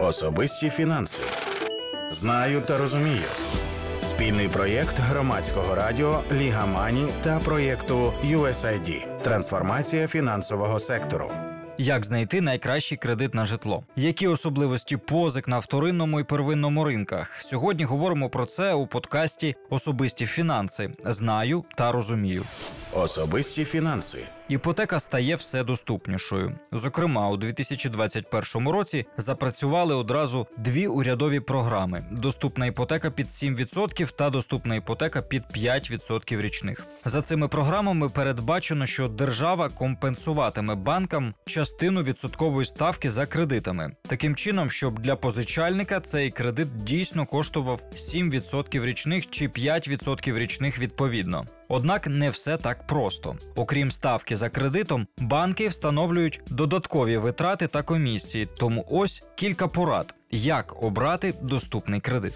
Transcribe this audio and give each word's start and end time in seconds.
Особисті 0.00 0.70
фінанси. 0.70 1.20
Знаю 2.10 2.60
та 2.60 2.78
розумію. 2.78 3.22
Спільний 4.02 4.48
проєкт 4.48 4.98
громадського 4.98 5.74
радіо 5.74 6.20
Ліга 6.32 6.66
Мані 6.66 7.08
та 7.22 7.38
проєкту 7.38 8.12
USAID 8.24 9.22
Трансформація 9.22 10.08
фінансового 10.08 10.78
сектору. 10.78 11.30
Як 11.78 12.04
знайти 12.06 12.40
найкращий 12.40 12.98
кредит 12.98 13.34
на 13.34 13.44
житло? 13.46 13.84
Які 13.96 14.28
особливості 14.28 14.96
позик 14.96 15.48
на 15.48 15.58
вторинному 15.58 16.20
і 16.20 16.24
первинному 16.24 16.84
ринках? 16.84 17.30
Сьогодні 17.40 17.84
говоримо 17.84 18.30
про 18.30 18.46
це 18.46 18.74
у 18.74 18.86
подкасті 18.86 19.56
Особисті 19.70 20.26
фінанси. 20.26 20.90
Знаю 21.04 21.64
та 21.76 21.92
розумію. 21.92 22.42
Особисті 22.92 23.64
фінанси. 23.64 24.18
Іпотека 24.48 25.00
стає 25.00 25.36
все 25.36 25.64
доступнішою. 25.64 26.58
Зокрема, 26.72 27.28
у 27.28 27.36
2021 27.36 28.68
році 28.68 29.06
запрацювали 29.16 29.94
одразу 29.94 30.46
дві 30.56 30.86
урядові 30.86 31.40
програми: 31.40 32.04
доступна 32.10 32.66
іпотека 32.66 33.10
під 33.10 33.26
7% 33.26 34.12
та 34.16 34.30
доступна 34.30 34.76
іпотека 34.76 35.22
під 35.22 35.42
5% 35.56 36.40
річних. 36.40 36.86
За 37.04 37.22
цими 37.22 37.48
програмами 37.48 38.08
передбачено, 38.08 38.86
що 38.86 39.08
держава 39.08 39.68
компенсуватиме 39.68 40.74
банкам 40.74 41.34
частину 41.46 42.02
відсоткової 42.02 42.66
ставки 42.66 43.10
за 43.10 43.26
кредитами, 43.26 43.92
таким 44.02 44.36
чином, 44.36 44.70
щоб 44.70 44.98
для 44.98 45.16
позичальника 45.16 46.00
цей 46.00 46.30
кредит 46.30 46.76
дійсно 46.76 47.26
коштував 47.26 47.80
7% 47.94 48.84
річних 48.84 49.30
чи 49.30 49.48
5% 49.48 50.38
річних 50.38 50.78
відповідно. 50.78 51.46
Однак 51.68 52.06
не 52.06 52.30
все 52.30 52.56
так 52.56 52.86
просто. 52.86 53.36
Окрім 53.56 53.90
ставки 53.90 54.36
за 54.36 54.48
кредитом, 54.48 55.06
банки 55.18 55.68
встановлюють 55.68 56.40
додаткові 56.50 57.16
витрати 57.16 57.66
та 57.66 57.82
комісії. 57.82 58.48
Тому 58.58 58.86
ось 58.90 59.22
кілька 59.34 59.68
порад, 59.68 60.14
як 60.30 60.82
обрати 60.82 61.34
доступний 61.42 62.00
кредит. 62.00 62.34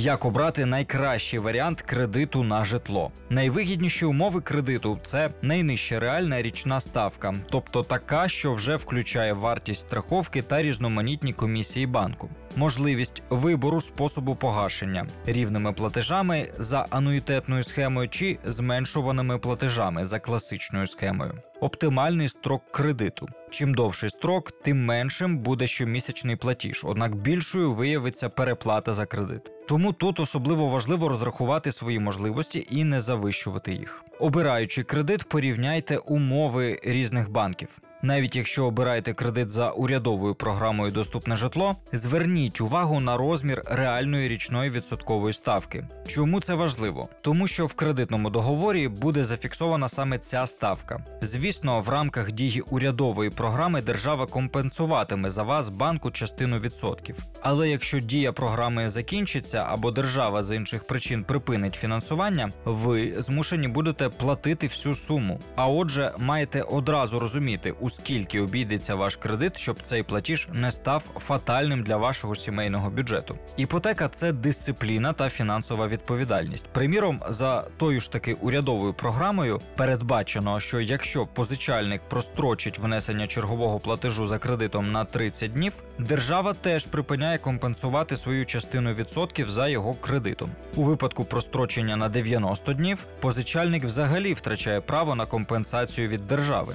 Як 0.00 0.24
обрати 0.24 0.66
найкращий 0.66 1.38
варіант 1.38 1.82
кредиту 1.82 2.42
на 2.42 2.64
житло? 2.64 3.12
Найвигідніші 3.30 4.04
умови 4.04 4.40
кредиту 4.40 4.98
це 5.02 5.30
найнижча 5.42 6.00
реальна 6.00 6.42
річна 6.42 6.80
ставка, 6.80 7.34
тобто 7.50 7.82
така, 7.82 8.28
що 8.28 8.54
вже 8.54 8.76
включає 8.76 9.32
вартість 9.32 9.80
страховки 9.80 10.42
та 10.42 10.62
різноманітні 10.62 11.32
комісії 11.32 11.86
банку, 11.86 12.30
можливість 12.58 13.22
вибору 13.30 13.80
способу 13.80 14.34
погашення 14.34 15.06
рівними 15.26 15.72
платежами 15.72 16.48
за 16.58 16.86
ануїтетною 16.90 17.64
схемою 17.64 18.08
чи 18.08 18.38
зменшуваними 18.44 19.38
платежами 19.38 20.06
за 20.06 20.18
класичною 20.18 20.86
схемою. 20.86 21.34
Оптимальний 21.60 22.28
строк 22.28 22.62
кредиту. 22.70 23.28
Чим 23.50 23.74
довший 23.74 24.10
строк, 24.10 24.52
тим 24.62 24.84
меншим 24.84 25.38
буде 25.38 25.66
щомісячний 25.66 26.36
платіж, 26.36 26.82
однак 26.84 27.14
більшою 27.14 27.74
виявиться 27.74 28.28
переплата 28.28 28.94
за 28.94 29.06
кредит. 29.06 29.50
Тому 29.68 29.92
тут 29.92 30.20
особливо 30.20 30.68
важливо 30.68 31.08
розрахувати 31.08 31.72
свої 31.72 31.98
можливості 31.98 32.66
і 32.70 32.84
не 32.84 33.00
завищувати 33.00 33.72
їх. 33.72 34.04
Обираючи 34.18 34.82
кредит, 34.82 35.24
порівняйте 35.24 35.96
умови 35.96 36.80
різних 36.84 37.30
банків. 37.30 37.68
Навіть 38.02 38.36
якщо 38.36 38.64
обираєте 38.66 39.12
кредит 39.12 39.50
за 39.50 39.70
урядовою 39.70 40.34
програмою 40.34 40.92
Доступне 40.92 41.36
житло, 41.36 41.76
зверніть 41.92 42.60
увагу 42.60 43.00
на 43.00 43.16
розмір 43.16 43.62
реальної 43.66 44.28
річної 44.28 44.70
відсоткової 44.70 45.34
ставки. 45.34 45.84
Чому 46.08 46.40
це 46.40 46.54
важливо? 46.54 47.08
Тому 47.20 47.46
що 47.46 47.66
в 47.66 47.74
кредитному 47.74 48.30
договорі 48.30 48.88
буде 48.88 49.24
зафіксована 49.24 49.88
саме 49.88 50.18
ця 50.18 50.46
ставка. 50.46 51.04
Звісно, 51.22 51.80
в 51.80 51.88
рамках 51.88 52.32
дії 52.32 52.60
урядової 52.60 53.30
програми 53.30 53.82
держава 53.82 54.26
компенсуватиме 54.26 55.30
за 55.30 55.42
вас 55.42 55.68
банку 55.68 56.10
частину 56.10 56.58
відсотків. 56.58 57.16
Але 57.40 57.68
якщо 57.68 58.00
дія 58.00 58.32
програми 58.32 58.88
закінчиться 58.88 59.66
або 59.68 59.90
держава 59.90 60.42
з 60.42 60.56
інших 60.56 60.84
причин 60.84 61.24
припинить 61.24 61.74
фінансування, 61.74 62.52
ви 62.64 63.14
змушені 63.18 63.68
будете 63.68 64.08
платити 64.08 64.66
всю 64.66 64.94
суму. 64.94 65.40
А 65.56 65.68
отже, 65.68 66.12
маєте 66.18 66.62
одразу 66.62 67.18
розуміти, 67.18 67.74
у 67.88 67.90
скільки 67.90 68.40
обійдеться 68.40 68.94
ваш 68.94 69.16
кредит, 69.16 69.58
щоб 69.58 69.82
цей 69.82 70.02
платіж 70.02 70.48
не 70.52 70.70
став 70.70 71.02
фатальним 71.18 71.82
для 71.82 71.96
вашого 71.96 72.34
сімейного 72.34 72.90
бюджету. 72.90 73.36
Іпотека 73.56 74.08
це 74.08 74.32
дисципліна 74.32 75.12
та 75.12 75.28
фінансова 75.28 75.88
відповідальність. 75.88 76.66
Приміром, 76.72 77.20
за 77.28 77.66
тою 77.76 78.00
ж 78.00 78.12
таки 78.12 78.34
урядовою 78.34 78.92
програмою 78.92 79.60
передбачено, 79.76 80.60
що 80.60 80.80
якщо 80.80 81.26
позичальник 81.26 82.00
прострочить 82.08 82.78
внесення 82.78 83.26
чергового 83.26 83.80
платежу 83.80 84.26
за 84.26 84.38
кредитом 84.38 84.92
на 84.92 85.04
30 85.04 85.52
днів, 85.52 85.72
держава 85.98 86.54
теж 86.54 86.86
припиняє 86.86 87.38
компенсувати 87.38 88.16
свою 88.16 88.46
частину 88.46 88.94
відсотків 88.94 89.50
за 89.50 89.68
його 89.68 89.94
кредитом. 89.94 90.50
У 90.76 90.82
випадку 90.82 91.24
прострочення 91.24 91.96
на 91.96 92.08
90 92.08 92.72
днів 92.72 93.04
позичальник 93.20 93.84
взагалі 93.84 94.34
втрачає 94.34 94.80
право 94.80 95.14
на 95.14 95.26
компенсацію 95.26 96.08
від 96.08 96.26
держави. 96.26 96.74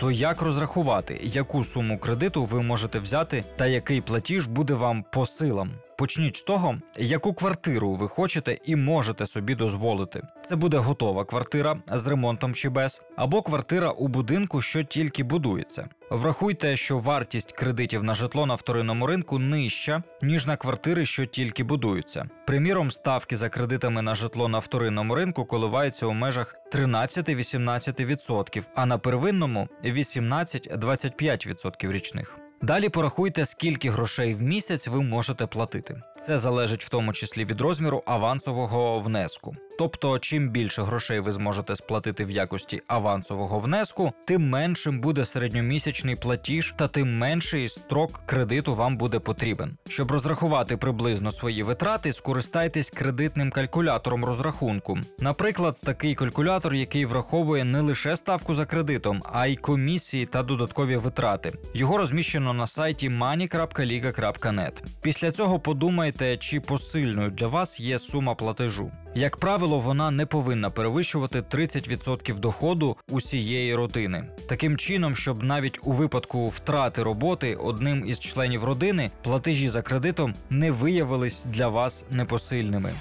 То 0.00 0.10
як 0.10 0.42
розрахувати, 0.42 1.20
яку 1.22 1.64
суму 1.64 1.98
кредиту 1.98 2.44
ви 2.44 2.62
можете 2.62 2.98
взяти 2.98 3.44
та 3.56 3.66
який 3.66 4.00
платіж 4.00 4.46
буде 4.46 4.74
вам 4.74 5.04
по 5.12 5.26
силам? 5.26 5.70
Почніть 5.98 6.36
з 6.36 6.42
того, 6.42 6.78
яку 6.96 7.34
квартиру 7.34 7.94
ви 7.94 8.08
хочете 8.08 8.58
і 8.64 8.76
можете 8.76 9.26
собі 9.26 9.54
дозволити. 9.54 10.22
Це 10.44 10.56
буде 10.56 10.76
готова 10.76 11.24
квартира 11.24 11.76
з 11.86 12.06
ремонтом 12.06 12.54
чи 12.54 12.68
без, 12.68 13.02
або 13.16 13.42
квартира 13.42 13.90
у 13.90 14.08
будинку, 14.08 14.60
що 14.60 14.82
тільки 14.82 15.22
будується. 15.22 15.88
Врахуйте, 16.10 16.76
що 16.76 16.98
вартість 16.98 17.52
кредитів 17.52 18.02
на 18.02 18.14
житло 18.14 18.46
на 18.46 18.54
вторинному 18.54 19.06
ринку 19.06 19.38
нижча, 19.38 20.02
ніж 20.22 20.46
на 20.46 20.56
квартири, 20.56 21.06
що 21.06 21.26
тільки 21.26 21.64
будуються. 21.64 22.28
Приміром, 22.46 22.90
ставки 22.90 23.36
за 23.36 23.48
кредитами 23.48 24.02
на 24.02 24.14
житло 24.14 24.48
на 24.48 24.58
вторинному 24.58 25.14
ринку 25.14 25.44
коливаються 25.44 26.06
у 26.06 26.12
межах 26.12 26.56
13-18%, 26.72 28.64
а 28.74 28.86
на 28.86 28.98
первинному 28.98 29.68
18-25% 29.84 31.92
річних. 31.92 32.38
Далі 32.62 32.88
порахуйте, 32.88 33.44
скільки 33.44 33.90
грошей 33.90 34.34
в 34.34 34.42
місяць 34.42 34.88
ви 34.88 35.02
можете 35.02 35.46
платити. 35.46 36.02
Це 36.26 36.38
залежить 36.38 36.84
в 36.84 36.88
тому 36.88 37.12
числі 37.12 37.44
від 37.44 37.60
розміру 37.60 38.02
авансового 38.06 39.00
внеску. 39.00 39.56
Тобто, 39.78 40.18
чим 40.18 40.50
більше 40.50 40.82
грошей 40.82 41.20
ви 41.20 41.32
зможете 41.32 41.76
сплатити 41.76 42.24
в 42.24 42.30
якості 42.30 42.82
авансового 42.86 43.58
внеску, 43.58 44.12
тим 44.24 44.48
меншим 44.48 45.00
буде 45.00 45.24
середньомісячний 45.24 46.16
платіж 46.16 46.74
та 46.76 46.88
тим 46.88 47.18
менший 47.18 47.68
строк 47.68 48.20
кредиту 48.26 48.74
вам 48.74 48.96
буде 48.96 49.18
потрібен. 49.18 49.76
Щоб 49.88 50.10
розрахувати 50.10 50.76
приблизно 50.76 51.30
свої 51.30 51.62
витрати, 51.62 52.12
скористайтесь 52.12 52.90
кредитним 52.90 53.50
калькулятором 53.50 54.24
розрахунку. 54.24 54.98
Наприклад, 55.18 55.76
такий 55.82 56.14
калькулятор, 56.14 56.74
який 56.74 57.06
враховує 57.06 57.64
не 57.64 57.80
лише 57.80 58.16
ставку 58.16 58.54
за 58.54 58.66
кредитом, 58.66 59.22
а 59.32 59.46
й 59.46 59.56
комісії 59.56 60.26
та 60.26 60.42
додаткові 60.42 60.96
витрати. 60.96 61.52
Його 61.74 61.96
розміщено 61.96 62.52
на 62.52 62.66
сайті 62.66 63.08
money.liga.net. 63.08 64.72
Після 65.02 65.32
цього 65.32 65.60
подумайте, 65.60 66.36
чи 66.36 66.60
посильною 66.60 67.30
для 67.30 67.46
вас 67.46 67.80
є 67.80 67.98
сума 67.98 68.34
платежу. 68.34 68.92
Як 69.16 69.36
правило, 69.36 69.78
вона 69.78 70.10
не 70.10 70.26
повинна 70.26 70.70
перевищувати 70.70 71.40
30% 71.40 72.38
доходу 72.38 72.96
усієї 73.08 73.74
родини. 73.74 74.24
Таким 74.48 74.76
чином, 74.76 75.16
щоб 75.16 75.42
навіть 75.42 75.78
у 75.82 75.92
випадку 75.92 76.48
втрати 76.48 77.02
роботи 77.02 77.54
одним 77.54 78.08
із 78.08 78.18
членів 78.18 78.64
родини 78.64 79.10
платежі 79.22 79.68
за 79.68 79.82
кредитом 79.82 80.34
не 80.50 80.70
виявились 80.70 81.44
для 81.44 81.68
вас 81.68 82.04
непосильними. 82.10 82.92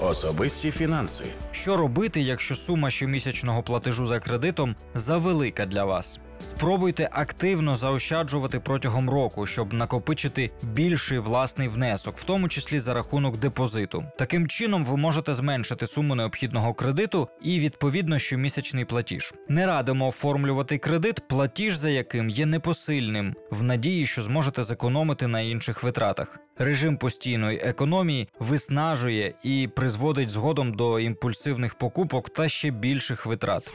Особисті 0.00 0.70
фінанси. 0.70 1.24
Що 1.52 1.76
робити, 1.76 2.20
якщо 2.20 2.54
сума 2.54 2.90
щомісячного 2.90 3.62
платежу 3.62 4.06
за 4.06 4.20
кредитом 4.20 4.76
завелика 4.94 5.66
для 5.66 5.84
вас? 5.84 6.20
Спробуйте 6.40 7.08
активно 7.12 7.76
заощаджувати 7.76 8.60
протягом 8.60 9.10
року, 9.10 9.46
щоб 9.46 9.72
накопичити 9.72 10.50
більший 10.62 11.18
власний 11.18 11.68
внесок, 11.68 12.18
в 12.18 12.24
тому 12.24 12.48
числі 12.48 12.80
за 12.80 12.94
рахунок 12.94 13.38
депозиту. 13.38 14.04
Таким 14.18 14.48
чином, 14.48 14.84
ви 14.84 14.96
можете 14.96 15.34
зменшити 15.34 15.86
суму 15.86 16.14
необхідного 16.14 16.74
кредиту 16.74 17.28
і 17.42 17.60
відповідно 17.60 18.18
щомісячний 18.18 18.84
платіж. 18.84 19.34
Не 19.48 19.66
радимо 19.66 20.08
оформлювати 20.08 20.78
кредит, 20.78 21.28
платіж 21.28 21.76
за 21.76 21.90
яким 21.90 22.28
є 22.28 22.46
непосильним, 22.46 23.34
в 23.50 23.62
надії, 23.62 24.06
що 24.06 24.22
зможете 24.22 24.64
зекономити 24.64 25.26
на 25.26 25.40
інших 25.40 25.82
витратах. 25.82 26.38
Режим 26.58 26.96
постійної 26.96 27.58
економії 27.58 28.28
виснажує 28.38 29.34
і 29.42 29.68
призводить 29.76 30.30
згодом 30.30 30.74
до 30.74 31.00
імпульсивних 31.00 31.74
покупок 31.74 32.30
та 32.30 32.48
ще 32.48 32.70
більших 32.70 33.26
витрат 33.26 33.72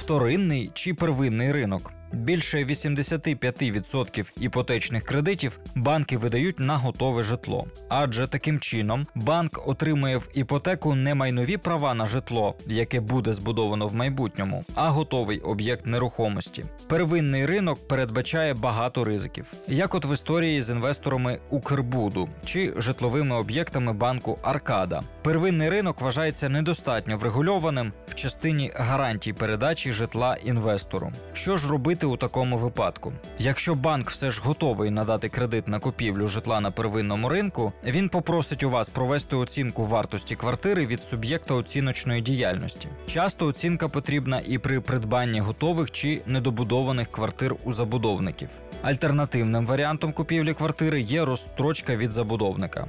вторинний 0.00 0.70
чи 0.74 0.94
первинний 0.94 1.52
ринок. 1.52 1.92
Більше 2.12 2.64
85% 2.64 4.30
іпотечних 4.40 5.04
кредитів 5.04 5.58
банки 5.74 6.18
видають 6.18 6.60
на 6.60 6.76
готове 6.76 7.22
житло, 7.22 7.66
адже 7.88 8.26
таким 8.26 8.60
чином 8.60 9.06
банк 9.14 9.68
отримує 9.68 10.16
в 10.16 10.28
іпотеку 10.34 10.94
не 10.94 11.14
майнові 11.14 11.56
права 11.56 11.94
на 11.94 12.06
житло, 12.06 12.54
яке 12.66 13.00
буде 13.00 13.32
збудовано 13.32 13.86
в 13.86 13.94
майбутньому, 13.94 14.64
а 14.74 14.88
готовий 14.88 15.40
об'єкт 15.40 15.86
нерухомості. 15.86 16.64
Первинний 16.88 17.46
ринок 17.46 17.88
передбачає 17.88 18.54
багато 18.54 19.04
ризиків, 19.04 19.52
як 19.68 19.94
от 19.94 20.04
в 20.04 20.12
історії 20.12 20.62
з 20.62 20.70
інвесторами 20.70 21.38
Укрбуду 21.50 22.28
чи 22.44 22.72
житловими 22.76 23.36
об'єктами 23.36 23.92
банку 23.92 24.38
Аркада. 24.42 25.02
Первинний 25.22 25.70
ринок 25.70 26.00
вважається 26.00 26.48
недостатньо 26.48 27.18
врегульованим 27.18 27.92
в 28.08 28.14
частині 28.14 28.72
гарантій 28.74 29.32
передачі 29.32 29.92
житла 29.92 30.36
інвестору. 30.44 31.12
Що 31.32 31.56
ж 31.56 31.68
робити 31.68 31.99
у 32.06 32.16
такому 32.16 32.58
випадку? 32.58 33.12
Якщо 33.38 33.74
банк 33.74 34.10
все 34.10 34.30
ж 34.30 34.40
готовий 34.44 34.90
надати 34.90 35.28
кредит 35.28 35.68
на 35.68 35.78
купівлю 35.78 36.26
житла 36.26 36.60
на 36.60 36.70
первинному 36.70 37.28
ринку, 37.28 37.72
він 37.84 38.08
попросить 38.08 38.62
у 38.62 38.70
вас 38.70 38.88
провести 38.88 39.36
оцінку 39.36 39.84
вартості 39.84 40.36
квартири 40.36 40.86
від 40.86 41.02
суб'єкта 41.02 41.54
оціночної 41.54 42.22
діяльності. 42.22 42.88
Часто 43.06 43.46
оцінка 43.46 43.88
потрібна 43.88 44.40
і 44.46 44.58
при 44.58 44.80
придбанні 44.80 45.40
готових 45.40 45.90
чи 45.90 46.20
недобудованих 46.26 47.10
квартир 47.10 47.54
у 47.64 47.72
забудовників. 47.72 48.48
Альтернативним 48.82 49.66
варіантом 49.66 50.12
купівлі 50.12 50.54
квартири 50.54 51.00
є 51.00 51.24
розстрочка 51.24 51.96
від 51.96 52.12
забудовника 52.12 52.86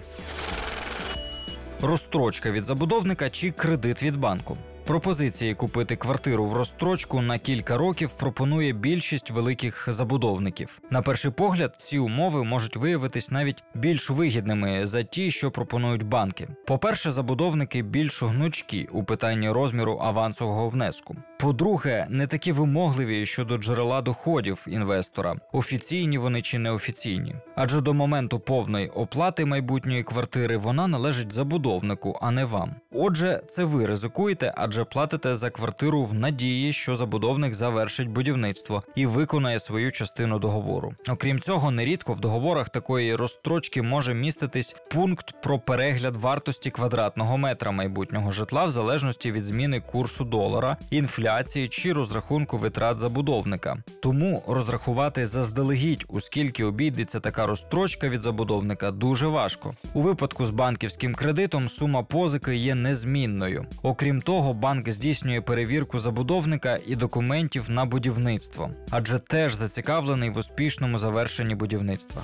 розстрочка 1.82 2.52
від 2.52 2.64
забудовника 2.64 3.30
чи 3.30 3.52
кредит 3.52 4.04
від 4.04 4.18
банку. 4.18 4.58
Пропозиції 4.86 5.56
купити 5.56 5.96
квартиру 5.96 6.46
в 6.46 6.54
розстрочку 6.54 7.22
на 7.22 7.38
кілька 7.38 7.78
років 7.78 8.10
пропонує 8.10 8.74
більшість 8.74 9.32
великих 9.32 9.88
забудовників. 9.92 10.80
На 10.90 11.02
перший 11.02 11.32
погляд, 11.32 11.76
ці 11.78 11.98
умови 11.98 12.44
можуть 12.44 12.76
виявитись 12.76 13.32
навіть 13.32 13.64
більш 13.76 14.10
вигідними 14.10 14.88
за 14.88 15.04
ті, 15.04 15.32
що 15.32 15.52
пропонують 15.52 16.04
банки. 16.04 16.48
По-перше, 16.68 17.12
забудовники 17.12 17.82
більш 17.82 18.24
гнучкі 18.24 18.88
у 18.92 19.04
питанні 19.04 19.50
розміру 19.50 20.00
авансового 20.02 20.70
внеску. 20.70 21.16
По-друге, 21.42 22.08
не 22.10 22.28
такі 22.28 22.52
вимогливі 22.52 23.26
щодо 23.26 23.58
джерела 23.58 24.02
доходів 24.02 24.66
інвестора, 24.68 25.36
офіційні 25.52 26.18
вони 26.18 26.42
чи 26.42 26.60
неофіційні. 26.60 27.36
Адже 27.56 27.82
до 27.82 27.94
моменту 27.94 28.40
повної 28.40 28.88
оплати 28.88 29.46
майбутньої 29.46 30.04
квартири 30.04 30.58
вона 30.58 30.88
належить 30.88 31.34
забудовнику, 31.34 32.20
а 32.22 32.32
не 32.32 32.46
вам. 32.46 32.76
Отже, 32.92 33.42
це 33.48 33.64
ви 33.64 33.86
ризикуєте, 33.86 34.54
адже 34.58 34.84
платите 34.84 35.36
за 35.36 35.50
квартиру 35.50 36.04
в 36.04 36.14
надії, 36.14 36.74
що 36.74 36.96
забудовник 36.96 37.54
завершить 37.54 38.10
будівництво 38.10 38.84
і 38.96 39.06
виконає 39.06 39.60
свою 39.60 39.92
частину 39.92 40.40
договору. 40.40 40.94
Окрім 41.10 41.40
цього, 41.40 41.72
нерідко 41.72 42.14
в 42.14 42.20
договорах 42.20 42.70
такої 42.70 43.16
розстрочки 43.16 43.82
може 43.82 44.14
міститись 44.14 44.76
пункт 44.92 45.42
про 45.44 45.60
перегляд 45.60 46.18
вартості 46.18 46.70
квадратного 46.70 47.38
метра 47.38 47.72
майбутнього 47.72 48.32
житла 48.32 48.66
в 48.66 48.72
залежності 48.72 49.32
від 49.32 49.46
зміни 49.46 49.80
курсу 49.80 50.26
долара, 50.26 50.78
інфляції 50.90 51.31
чи 51.72 51.94
розрахунку 51.94 52.58
витрат 52.58 53.00
забудовника. 53.00 53.78
Тому 54.02 54.44
розрахувати 54.48 55.28
заздалегідь, 55.28 56.06
у 56.08 56.20
скільки 56.20 56.64
обійдеться 56.64 57.20
така 57.20 57.46
розстрочка 57.46 58.10
від 58.10 58.22
забудовника, 58.22 58.92
дуже 58.92 59.28
важко. 59.28 59.74
У 59.94 60.02
випадку 60.02 60.46
з 60.46 60.50
банківським 60.50 61.16
кредитом 61.16 61.70
сума 61.70 62.04
позики 62.04 62.56
є 62.56 62.76
незмінною. 62.76 63.66
Окрім 63.84 64.22
того, 64.22 64.54
банк 64.54 64.90
здійснює 64.90 65.42
перевірку 65.42 66.00
забудовника 66.00 66.80
і 66.88 66.96
документів 66.96 67.70
на 67.70 67.86
будівництво, 67.86 68.72
адже 68.90 69.20
теж 69.20 69.54
зацікавлений 69.54 70.30
в 70.30 70.38
успішному 70.38 71.00
завершенні 71.00 71.56
будівництва. 71.56 72.22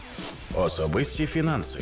Особисті 0.56 1.25
фінанси. 1.25 1.80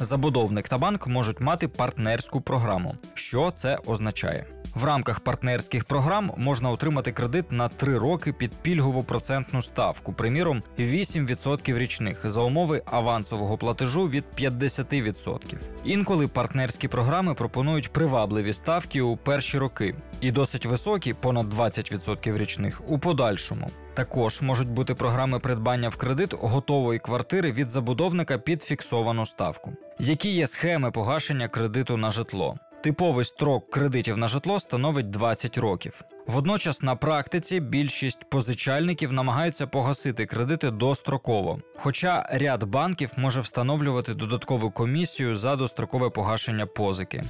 Забудовник 0.00 0.68
та 0.68 0.78
банк 0.78 1.06
можуть 1.06 1.40
мати 1.40 1.68
партнерську 1.68 2.40
програму. 2.40 2.94
Що 3.14 3.50
це 3.50 3.78
означає? 3.86 4.46
В 4.76 4.84
рамках 4.84 5.20
партнерських 5.20 5.84
програм 5.84 6.32
можна 6.36 6.70
отримати 6.70 7.12
кредит 7.12 7.52
на 7.52 7.68
3 7.68 7.98
роки 7.98 8.32
під 8.32 8.52
пільгову 8.52 9.02
процентну 9.02 9.62
ставку, 9.62 10.12
приміром 10.12 10.62
8% 10.78 11.78
річних 11.78 12.30
за 12.30 12.40
умови 12.40 12.82
авансового 12.86 13.58
платежу 13.58 14.08
від 14.08 14.24
50%. 14.38 15.56
Інколи 15.84 16.28
партнерські 16.28 16.88
програми 16.88 17.34
пропонують 17.34 17.92
привабливі 17.92 18.52
ставки 18.52 19.00
у 19.00 19.16
перші 19.16 19.58
роки 19.58 19.94
і 20.20 20.30
досить 20.30 20.66
високі, 20.66 21.14
понад 21.14 21.54
20% 21.54 22.38
річних 22.38 22.82
у 22.86 22.98
подальшому. 22.98 23.70
Також 23.94 24.42
можуть 24.42 24.68
бути 24.68 24.94
програми 24.94 25.38
придбання 25.38 25.88
в 25.88 25.96
кредит 25.96 26.34
готової 26.40 26.98
квартири 26.98 27.52
від 27.52 27.70
забудовника 27.70 28.38
під 28.38 28.62
фіксовану 28.62 29.26
ставку. 29.26 29.72
Які 29.98 30.28
є 30.28 30.46
схеми 30.46 30.90
погашення 30.90 31.48
кредиту 31.48 31.96
на 31.96 32.10
житло? 32.10 32.56
Типовий 32.86 33.24
строк 33.24 33.70
кредитів 33.70 34.16
на 34.18 34.28
житло 34.28 34.60
становить 34.60 35.10
20 35.10 35.58
років. 35.58 36.02
Водночас 36.26 36.82
на 36.82 36.96
практиці 36.96 37.60
більшість 37.60 38.30
позичальників 38.30 39.12
намагаються 39.12 39.66
погасити 39.66 40.26
кредити 40.26 40.70
достроково. 40.70 41.60
Хоча 41.76 42.28
ряд 42.30 42.64
банків 42.64 43.12
може 43.16 43.40
встановлювати 43.40 44.14
додаткову 44.14 44.70
комісію 44.70 45.36
за 45.36 45.56
дострокове 45.56 46.10
погашення 46.10 46.66
позики. 46.66 47.22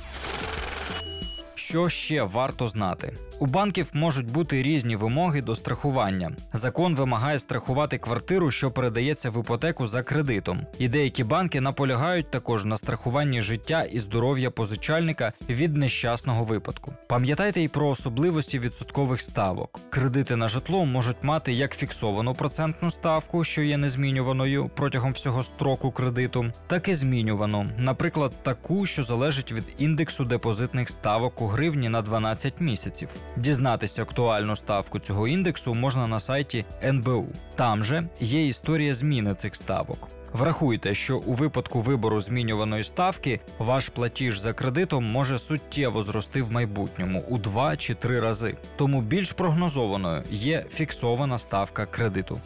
Що 1.68 1.88
ще 1.88 2.22
варто 2.22 2.68
знати? 2.68 3.12
У 3.38 3.46
банків 3.46 3.90
можуть 3.92 4.32
бути 4.32 4.62
різні 4.62 4.96
вимоги 4.96 5.42
до 5.42 5.56
страхування. 5.56 6.32
Закон 6.52 6.94
вимагає 6.94 7.38
страхувати 7.38 7.98
квартиру, 7.98 8.50
що 8.50 8.70
передається 8.70 9.30
в 9.30 9.40
іпотеку 9.40 9.86
за 9.86 10.02
кредитом. 10.02 10.66
І 10.78 10.88
деякі 10.88 11.24
банки 11.24 11.60
наполягають 11.60 12.30
також 12.30 12.64
на 12.64 12.76
страхуванні 12.76 13.42
життя 13.42 13.82
і 13.82 13.98
здоров'я 13.98 14.50
позичальника 14.50 15.32
від 15.48 15.76
нещасного 15.76 16.44
випадку. 16.44 16.92
Пам'ятайте 17.08 17.60
й 17.60 17.68
про 17.68 17.88
особливості 17.88 18.58
відсоткових 18.58 19.22
ставок. 19.22 19.80
Кредити 19.90 20.36
на 20.36 20.48
житло 20.48 20.84
можуть 20.84 21.24
мати 21.24 21.52
як 21.52 21.76
фіксовану 21.76 22.34
процентну 22.34 22.90
ставку, 22.90 23.44
що 23.44 23.62
є 23.62 23.76
незмінюваною 23.76 24.70
протягом 24.76 25.12
всього 25.12 25.42
строку 25.42 25.90
кредиту, 25.90 26.52
так 26.66 26.88
і 26.88 26.94
змінювану, 26.94 27.66
наприклад, 27.78 28.32
таку, 28.42 28.86
що 28.86 29.04
залежить 29.04 29.52
від 29.52 29.64
індексу 29.78 30.24
депозитних 30.24 30.90
ставок 30.90 31.42
у 31.42 31.55
гривні 31.56 31.88
на 31.88 32.02
12 32.02 32.60
місяців. 32.60 33.08
Дізнатися 33.36 34.02
актуальну 34.02 34.56
ставку 34.56 34.98
цього 34.98 35.28
індексу 35.28 35.74
можна 35.74 36.06
на 36.06 36.20
сайті 36.20 36.64
НБУ. 36.84 37.26
Там 37.54 37.84
же 37.84 38.08
є 38.20 38.46
історія 38.46 38.94
зміни 38.94 39.34
цих 39.34 39.56
ставок. 39.56 40.08
Врахуйте, 40.32 40.94
що 40.94 41.18
у 41.18 41.32
випадку 41.32 41.80
вибору 41.80 42.20
змінюваної 42.20 42.84
ставки 42.84 43.40
ваш 43.58 43.88
платіж 43.88 44.38
за 44.38 44.52
кредитом 44.52 45.04
може 45.04 45.38
суттєво 45.38 46.02
зрости 46.02 46.42
в 46.42 46.52
майбутньому 46.52 47.24
у 47.28 47.38
2 47.38 47.76
чи 47.76 47.94
3 47.94 48.20
рази. 48.20 48.54
Тому 48.76 49.00
більш 49.00 49.32
прогнозованою 49.32 50.22
є 50.30 50.66
фіксована 50.70 51.38
ставка 51.38 51.86
кредиту. 51.86 52.40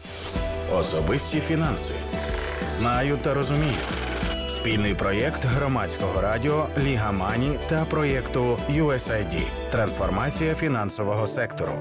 Особисті 0.78 1.40
фінанси. 1.40 1.92
Знаю 2.76 3.18
та 3.22 3.34
розумію. 3.34 3.74
Спільний 4.60 4.94
проєкт 4.94 5.44
громадського 5.44 6.20
радіо 6.20 6.66
Ліга 6.78 7.12
Мані 7.12 7.58
та 7.68 7.84
проєкту 7.84 8.58
USAID. 8.70 9.42
Трансформація 9.70 10.54
фінансового 10.54 11.26
сектору. 11.26 11.72